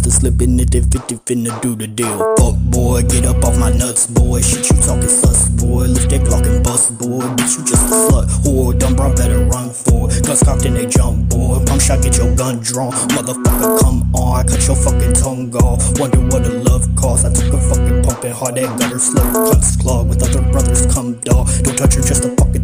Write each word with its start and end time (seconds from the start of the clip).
it, 0.00 0.74
if 0.74 0.84
50 0.90 1.16
finna 1.26 1.60
do 1.60 1.74
the 1.74 1.86
deal. 1.86 2.16
Fuck 2.36 2.56
boy, 2.70 3.02
get 3.02 3.26
up 3.26 3.44
off 3.44 3.58
my 3.58 3.70
nuts, 3.70 4.06
boy. 4.06 4.40
Shit, 4.40 4.70
you 4.70 4.76
talking 4.80 5.08
sus, 5.08 5.48
boy. 5.50 5.86
Lift 5.86 6.10
that 6.10 6.22
Glock 6.22 6.46
and 6.46 6.64
bust, 6.64 6.96
boy. 6.98 7.20
Bitch, 7.36 7.58
you 7.58 7.64
just 7.64 7.86
a 7.86 7.96
slut, 8.08 8.26
whore. 8.42 8.78
Dumb 8.78 8.96
bro, 8.96 9.14
better 9.14 9.44
run 9.46 9.70
for 9.70 10.10
it. 10.10 10.24
Guns 10.24 10.42
cocked 10.42 10.64
and 10.64 10.76
they 10.76 10.86
jump, 10.86 11.28
boy. 11.28 11.62
Pump 11.66 11.80
shot, 11.80 12.02
get 12.02 12.16
your 12.16 12.34
gun 12.36 12.60
drawn. 12.60 12.92
Motherfucker, 13.12 13.80
come 13.80 14.14
on. 14.14 14.46
Cut 14.46 14.66
your 14.66 14.76
fucking 14.76 15.12
tongue 15.14 15.54
off. 15.56 15.82
Wonder 15.98 16.20
what 16.28 16.46
a 16.46 16.52
love 16.64 16.88
cost. 16.96 17.26
I 17.26 17.32
took 17.32 17.52
a 17.52 17.60
fucking 17.60 18.02
pump 18.02 18.24
and 18.24 18.34
hard 18.34 18.54
that 18.56 18.78
gutter 18.78 18.98
slug. 18.98 19.52
Cuts 19.52 19.76
claw 19.76 20.02
with 20.04 20.22
other 20.22 20.42
brothers, 20.52 20.86
come 20.92 21.14
dog. 21.20 21.48
Don't 21.62 21.76
touch 21.76 21.94
her, 21.94 22.02
just 22.02 22.24
a 22.24 22.30
fucking 22.36 22.61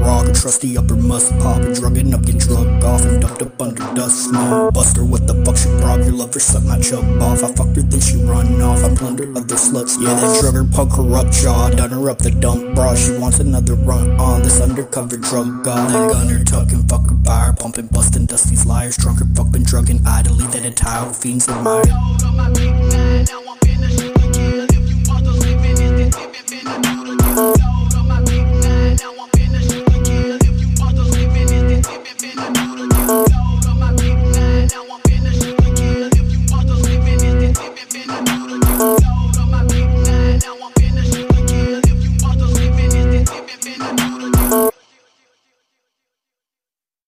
rock. 0.00 0.28
A 0.28 0.32
trusty 0.32 0.76
upper 0.76 0.96
must 0.96 1.32
pop. 1.38 1.60
Drugging 1.74 2.14
up, 2.14 2.24
get 2.24 2.38
drug 2.38 2.82
off 2.84 3.02
and 3.02 3.20
dumped 3.20 3.42
up 3.42 3.60
under 3.60 3.94
dust 3.94 4.24
smoke. 4.24 4.74
Buster, 4.74 5.04
what 5.04 5.26
the 5.26 5.34
fuck 5.44 5.56
she 5.56 5.68
rob 5.84 6.00
your 6.00 6.12
lover, 6.12 6.40
suck 6.40 6.62
my 6.64 6.78
chub 6.80 7.04
off. 7.22 7.42
I 7.42 7.52
fucked 7.52 7.76
her, 7.76 7.82
then 7.82 8.00
she 8.00 8.16
run 8.24 8.60
off. 8.60 8.82
I 8.84 8.94
plunder 8.94 9.30
other 9.36 9.56
sluts. 9.56 9.96
Yeah, 10.00 10.14
that 10.14 10.40
drug 10.40 10.54
her, 10.54 10.64
punk 10.64 10.92
her 10.96 11.16
up, 11.16 11.32
jaw. 11.32 11.70
Done 11.70 11.90
her 11.90 12.10
up 12.10 12.18
the 12.18 12.30
dump 12.30 12.74
bra. 12.74 12.94
She 12.94 13.16
wants 13.18 13.38
another 13.38 13.74
run 13.74 14.18
on 14.20 14.42
this 14.42 14.60
undercover 14.60 15.16
drug 15.16 15.64
god. 15.64 15.90
That 15.90 16.12
gunner 16.12 16.44
tucking, 16.44 16.88
fucking 16.88 17.24
fire, 17.24 17.52
pumping, 17.52 17.88
busting, 17.88 18.26
dust 18.26 18.48
these 18.48 18.66
liars. 18.66 18.96
Drunk 18.96 19.20
her, 19.20 19.26
fucking 19.34 19.64
drugging 19.64 20.00
idly. 20.06 20.46
That 20.48 20.64
entire 20.64 21.12
fiends 21.12 21.48
admire. 21.48 21.84